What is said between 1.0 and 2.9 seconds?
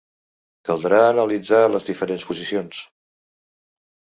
analitzar les diferents posicions.